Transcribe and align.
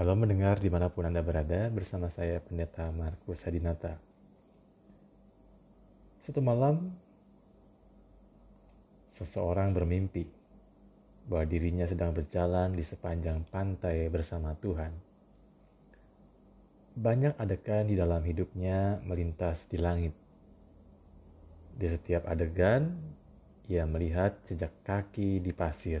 Shalom 0.00 0.24
mendengar 0.24 0.56
di 0.56 0.72
mana 0.72 0.88
pun 0.88 1.04
Anda 1.04 1.20
berada 1.20 1.68
bersama 1.68 2.08
saya 2.08 2.40
Pendeta 2.40 2.88
Markus 2.88 3.44
Hadinata. 3.44 4.00
Satu 6.24 6.40
malam, 6.40 6.88
seseorang 9.12 9.76
bermimpi 9.76 10.24
bahwa 11.28 11.44
dirinya 11.44 11.84
sedang 11.84 12.16
berjalan 12.16 12.72
di 12.72 12.80
sepanjang 12.80 13.44
pantai 13.52 14.08
bersama 14.08 14.56
Tuhan. 14.56 14.88
Banyak 16.96 17.36
adegan 17.36 17.84
di 17.84 17.92
dalam 17.92 18.24
hidupnya 18.24 19.04
melintas 19.04 19.68
di 19.68 19.76
langit. 19.76 20.16
Di 21.76 21.92
setiap 21.92 22.24
adegan, 22.24 22.96
ia 23.68 23.84
melihat 23.84 24.32
jejak 24.48 24.72
kaki 24.80 25.44
di 25.44 25.52
pasir 25.52 26.00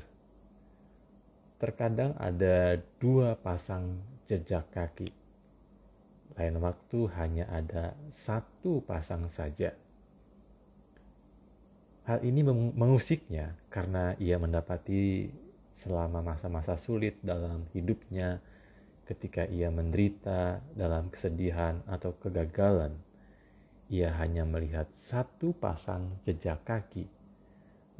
terkadang 1.60 2.16
ada 2.16 2.80
dua 2.96 3.36
pasang 3.36 4.00
jejak 4.24 4.64
kaki. 4.72 5.12
Lain 6.40 6.56
waktu 6.56 6.98
hanya 7.20 7.44
ada 7.52 7.92
satu 8.08 8.80
pasang 8.80 9.28
saja. 9.28 9.76
Hal 12.08 12.24
ini 12.24 12.40
mengusiknya 12.72 13.60
karena 13.68 14.16
ia 14.16 14.40
mendapati 14.40 15.28
selama 15.76 16.24
masa-masa 16.24 16.80
sulit 16.80 17.20
dalam 17.20 17.68
hidupnya 17.76 18.40
ketika 19.04 19.44
ia 19.44 19.68
menderita 19.68 20.64
dalam 20.72 21.12
kesedihan 21.12 21.84
atau 21.84 22.16
kegagalan. 22.16 22.96
Ia 23.92 24.16
hanya 24.16 24.48
melihat 24.48 24.88
satu 24.96 25.52
pasang 25.52 26.08
jejak 26.24 26.64
kaki. 26.64 27.04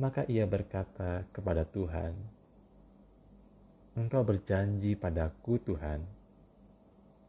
Maka 0.01 0.25
ia 0.33 0.49
berkata 0.49 1.29
kepada 1.29 1.67
Tuhan, 1.69 2.17
Engkau 3.99 4.23
berjanji 4.23 4.95
padaku, 4.95 5.59
Tuhan, 5.59 6.07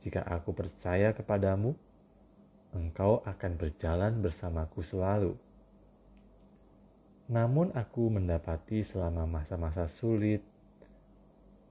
jika 0.05 0.21
aku 0.21 0.53
percaya 0.53 1.09
kepadamu, 1.09 1.73
Engkau 2.77 3.25
akan 3.25 3.57
berjalan 3.57 4.21
bersamaku 4.21 4.85
selalu. 4.85 5.33
Namun, 7.33 7.73
aku 7.73 8.13
mendapati 8.13 8.85
selama 8.85 9.25
masa-masa 9.25 9.89
sulit, 9.89 10.45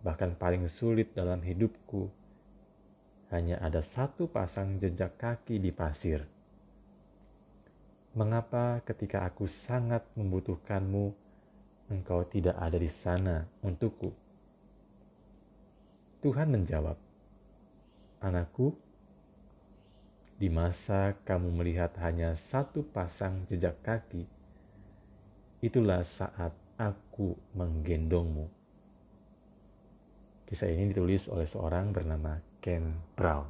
bahkan 0.02 0.34
paling 0.34 0.66
sulit 0.66 1.14
dalam 1.14 1.38
hidupku, 1.38 2.10
hanya 3.30 3.62
ada 3.62 3.86
satu 3.86 4.26
pasang 4.26 4.82
jejak 4.82 5.14
kaki 5.14 5.62
di 5.62 5.70
pasir. 5.70 6.26
Mengapa, 8.18 8.82
ketika 8.82 9.22
aku 9.22 9.46
sangat 9.46 10.02
membutuhkanmu, 10.18 11.14
Engkau 11.94 12.26
tidak 12.26 12.58
ada 12.58 12.74
di 12.74 12.90
sana 12.90 13.46
untukku? 13.62 14.29
Tuhan 16.20 16.52
menjawab, 16.52 17.00
"Anakku, 18.20 18.76
di 20.36 20.52
masa 20.52 21.16
kamu 21.24 21.48
melihat 21.48 21.96
hanya 22.04 22.36
satu 22.36 22.84
pasang 22.84 23.48
jejak 23.48 23.80
kaki, 23.80 24.28
itulah 25.64 26.04
saat 26.04 26.52
aku 26.76 27.40
menggendongmu." 27.56 28.52
Kisah 30.44 30.68
ini 30.68 30.92
ditulis 30.92 31.24
oleh 31.32 31.48
seorang 31.48 31.88
bernama 31.88 32.36
Ken 32.60 33.00
Brown. 33.16 33.48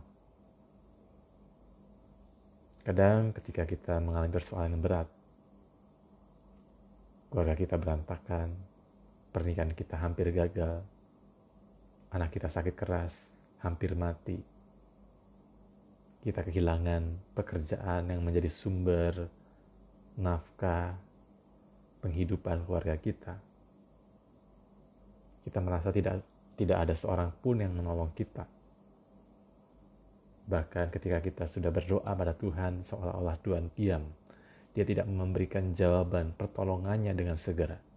Kadang 2.86 3.34
ketika 3.34 3.66
kita 3.66 3.98
mengalami 3.98 4.30
persoalan 4.30 4.78
yang 4.78 4.84
berat, 4.84 5.08
keluarga 7.34 7.58
kita 7.58 7.74
berantakan, 7.74 8.54
pernikahan 9.34 9.74
kita 9.74 9.98
hampir 9.98 10.30
gagal, 10.30 10.86
anak 12.11 12.34
kita 12.34 12.50
sakit 12.50 12.75
keras, 12.75 13.14
hampir 13.62 13.94
mati. 13.94 14.39
Kita 16.20 16.44
kehilangan 16.44 17.33
pekerjaan 17.33 18.12
yang 18.12 18.20
menjadi 18.20 18.50
sumber 18.50 19.31
nafkah 20.20 20.99
penghidupan 22.04 22.66
keluarga 22.69 22.99
kita. 23.00 23.34
Kita 25.41 25.59
merasa 25.65 25.88
tidak 25.88 26.20
tidak 26.60 26.76
ada 26.76 26.93
seorang 26.93 27.32
pun 27.41 27.56
yang 27.56 27.72
menolong 27.72 28.12
kita. 28.12 28.44
Bahkan 30.44 30.93
ketika 30.93 31.25
kita 31.25 31.44
sudah 31.49 31.72
berdoa 31.72 32.10
pada 32.12 32.37
Tuhan 32.37 32.84
seolah-olah 32.84 33.37
Tuhan 33.41 33.72
diam. 33.72 34.04
Dia 34.70 34.87
tidak 34.87 35.09
memberikan 35.10 35.75
jawaban 35.75 36.37
pertolongannya 36.37 37.10
dengan 37.16 37.34
segera. 37.41 37.89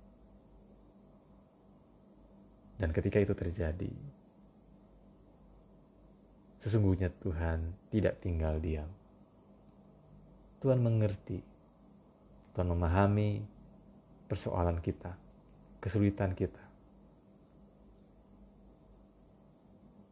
Dan 2.83 2.91
ketika 2.91 3.15
itu 3.15 3.31
terjadi, 3.31 3.95
sesungguhnya 6.59 7.15
Tuhan 7.15 7.71
tidak 7.87 8.19
tinggal 8.19 8.59
diam. 8.59 8.91
Tuhan 10.59 10.83
mengerti, 10.83 11.39
Tuhan 12.51 12.67
memahami 12.67 13.39
persoalan 14.27 14.83
kita, 14.83 15.15
kesulitan 15.79 16.35
kita. 16.35 16.59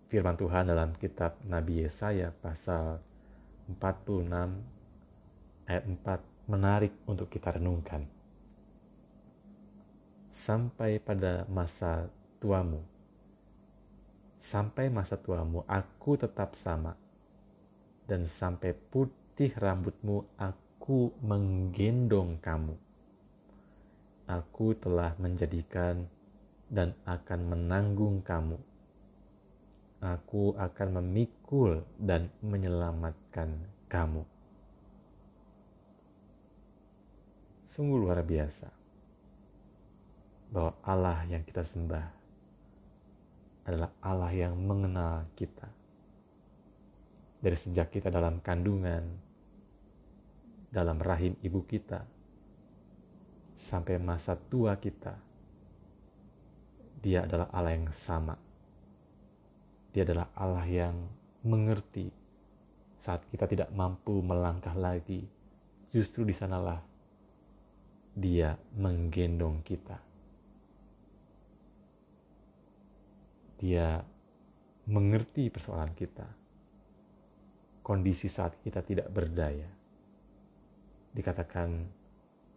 Firman 0.07 0.39
Tuhan 0.39 0.71
dalam 0.71 0.95
kitab 0.95 1.43
Nabi 1.43 1.83
Yesaya 1.83 2.31
pasal 2.31 3.03
46 3.67 4.31
ayat 5.67 5.83
4 5.83 6.47
menarik 6.47 6.95
untuk 7.03 7.27
kita 7.27 7.51
renungkan. 7.59 8.07
Sampai 10.31 11.03
pada 11.03 11.43
masa 11.51 12.07
tuamu. 12.41 12.81
Sampai 14.41 14.90
masa 14.90 15.22
tuamu 15.22 15.62
aku 15.69 16.18
tetap 16.18 16.57
sama. 16.57 16.97
Dan 18.09 18.25
sampai 18.25 18.74
putih 18.74 19.53
rambutmu 19.53 20.25
aku 20.35 21.13
menggendong 21.22 22.41
kamu. 22.41 22.75
Aku 24.25 24.74
telah 24.75 25.13
menjadikan 25.22 26.09
dan 26.68 26.97
akan 27.06 27.40
menanggung 27.56 28.25
kamu. 28.25 28.58
Aku 30.02 30.58
akan 30.58 30.97
memikul 30.97 31.85
dan 32.02 32.34
menyelamatkan 32.41 33.53
kamu. 33.85 34.25
Sungguh 37.69 38.02
luar 38.02 38.19
biasa 38.25 38.68
bahwa 40.52 40.75
Allah 40.84 41.23
yang 41.31 41.46
kita 41.47 41.63
sembah 41.63 42.20
adalah 43.66 43.94
Allah 44.01 44.31
yang 44.33 44.57
mengenal 44.57 45.29
kita. 45.38 45.69
Dari 47.41 47.57
sejak 47.57 47.89
kita 47.94 48.13
dalam 48.13 48.41
kandungan, 48.41 49.05
dalam 50.69 50.97
rahim 51.01 51.38
ibu 51.41 51.61
kita, 51.66 52.05
sampai 53.57 53.97
masa 54.01 54.38
tua 54.38 54.77
kita, 54.77 55.17
Dia 57.01 57.25
adalah 57.25 57.49
Allah 57.49 57.73
yang 57.73 57.89
sama. 57.89 58.38
Dia 59.89 60.05
adalah 60.05 60.29
Allah 60.38 60.66
yang 60.69 60.95
mengerti 61.41 62.13
saat 62.93 63.25
kita 63.33 63.49
tidak 63.49 63.73
mampu 63.73 64.22
melangkah 64.22 64.78
lagi. 64.78 65.25
Justru 65.89 66.23
di 66.23 66.31
sanalah 66.31 66.78
Dia 68.13 68.53
menggendong 68.78 69.66
kita 69.66 70.10
Dia 73.61 74.01
mengerti 74.89 75.53
persoalan 75.53 75.94
kita. 75.94 76.25
Kondisi 77.85 78.25
saat 78.25 78.57
kita 78.57 78.81
tidak 78.81 79.13
berdaya. 79.13 79.69
Dikatakan, 81.13 81.69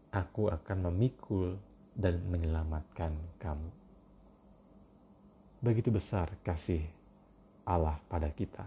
aku 0.09 0.49
akan 0.49 0.79
memikul 0.89 1.61
dan 1.93 2.25
menyelamatkan 2.25 3.13
kamu. 3.37 3.69
Begitu 5.61 5.93
besar 5.93 6.33
kasih 6.41 6.81
Allah 7.69 8.01
pada 8.09 8.33
kita. 8.33 8.65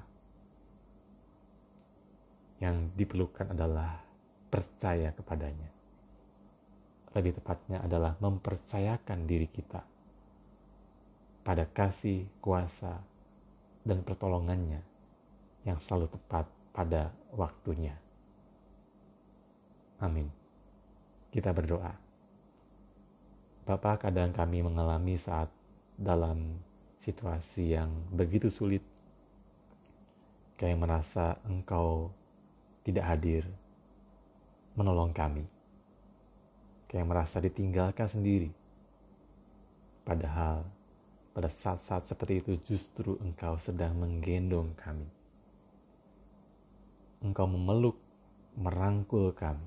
Yang 2.61 2.77
diperlukan 2.93 3.53
adalah 3.53 3.97
percaya 4.53 5.09
kepadanya. 5.09 5.69
Lebih 7.17 7.41
tepatnya 7.41 7.81
adalah 7.81 8.13
mempercayakan 8.21 9.25
diri 9.25 9.49
kita 9.49 9.96
pada 11.47 11.63
kasih, 11.63 12.27
kuasa, 12.43 12.99
dan 13.87 14.03
pertolongannya 14.03 14.83
yang 15.63 15.79
selalu 15.79 16.11
tepat 16.11 16.43
pada 16.75 17.15
waktunya. 17.31 17.95
Amin. 20.03 20.27
Kita 21.31 21.55
berdoa. 21.55 21.95
Bapak, 23.63 24.03
kadang 24.03 24.35
kami 24.35 24.59
mengalami 24.59 25.15
saat 25.15 25.47
dalam 25.95 26.59
situasi 26.99 27.79
yang 27.79 27.95
begitu 28.11 28.51
sulit, 28.51 28.83
kayak 30.59 30.83
merasa 30.83 31.39
engkau 31.47 32.11
tidak 32.83 33.07
hadir 33.07 33.47
menolong 34.75 35.15
kami. 35.15 35.47
Kayak 36.91 37.07
merasa 37.07 37.39
ditinggalkan 37.39 38.11
sendiri. 38.11 38.51
Padahal 40.03 40.76
pada 41.37 41.53
saat-saat 41.53 42.09
seperti 42.09 42.41
itu 42.41 42.57
justru 42.65 43.13
Engkau 43.21 43.61
sedang 43.61 43.93
menggendong 43.93 44.73
kami. 44.73 45.05
Engkau 47.21 47.45
memeluk, 47.45 47.93
merangkul 48.57 49.29
kami, 49.37 49.61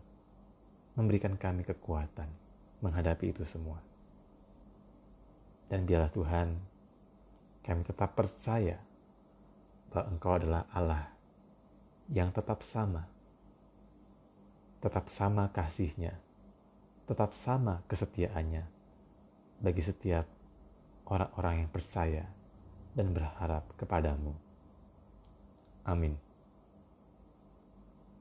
memberikan 0.98 1.38
kami 1.38 1.62
kekuatan 1.62 2.26
menghadapi 2.82 3.30
itu 3.30 3.46
semua. 3.46 3.78
Dan 5.70 5.86
biarlah 5.86 6.10
Tuhan, 6.10 6.58
kami 7.62 7.86
tetap 7.86 8.18
percaya 8.18 8.82
bahwa 9.94 10.10
Engkau 10.10 10.32
adalah 10.42 10.66
Allah 10.74 11.06
yang 12.10 12.34
tetap 12.34 12.66
sama, 12.66 13.06
tetap 14.82 15.06
sama 15.06 15.46
kasihnya, 15.54 16.18
tetap 17.06 17.30
sama 17.30 17.86
kesetiaannya 17.86 18.66
bagi 19.62 19.86
setiap 19.86 20.39
orang-orang 21.10 21.66
yang 21.66 21.70
percaya 21.70 22.24
dan 22.94 23.10
berharap 23.10 23.66
kepadamu. 23.74 24.32
Amin. 25.84 26.29